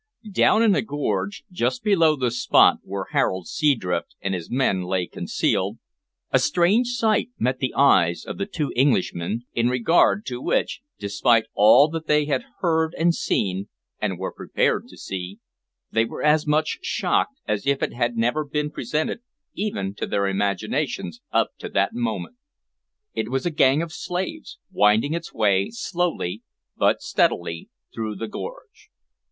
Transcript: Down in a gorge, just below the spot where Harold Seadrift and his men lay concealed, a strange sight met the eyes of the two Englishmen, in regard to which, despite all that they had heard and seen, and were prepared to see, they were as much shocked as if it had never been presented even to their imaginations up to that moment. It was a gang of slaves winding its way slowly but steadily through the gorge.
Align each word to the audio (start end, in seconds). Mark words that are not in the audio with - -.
Down 0.31 0.63
in 0.63 0.73
a 0.73 0.81
gorge, 0.81 1.43
just 1.51 1.83
below 1.83 2.15
the 2.15 2.31
spot 2.31 2.79
where 2.81 3.05
Harold 3.11 3.45
Seadrift 3.45 4.15
and 4.19 4.33
his 4.33 4.49
men 4.49 4.81
lay 4.81 5.05
concealed, 5.05 5.77
a 6.31 6.39
strange 6.39 6.87
sight 6.87 7.29
met 7.37 7.59
the 7.59 7.71
eyes 7.75 8.25
of 8.25 8.39
the 8.39 8.47
two 8.47 8.73
Englishmen, 8.75 9.43
in 9.53 9.69
regard 9.69 10.25
to 10.25 10.41
which, 10.41 10.81
despite 10.97 11.43
all 11.53 11.87
that 11.89 12.07
they 12.07 12.25
had 12.25 12.45
heard 12.61 12.95
and 12.97 13.13
seen, 13.13 13.67
and 14.01 14.17
were 14.17 14.33
prepared 14.33 14.87
to 14.87 14.97
see, 14.97 15.37
they 15.91 16.03
were 16.03 16.23
as 16.23 16.47
much 16.47 16.79
shocked 16.81 17.39
as 17.47 17.67
if 17.67 17.83
it 17.83 17.93
had 17.93 18.17
never 18.17 18.43
been 18.43 18.71
presented 18.71 19.19
even 19.53 19.93
to 19.93 20.07
their 20.07 20.25
imaginations 20.25 21.21
up 21.31 21.51
to 21.59 21.69
that 21.69 21.93
moment. 21.93 22.37
It 23.13 23.29
was 23.29 23.45
a 23.45 23.51
gang 23.51 23.83
of 23.83 23.93
slaves 23.93 24.57
winding 24.71 25.13
its 25.13 25.31
way 25.31 25.69
slowly 25.69 26.41
but 26.75 27.03
steadily 27.03 27.69
through 27.93 28.15
the 28.15 28.27
gorge. 28.27 28.89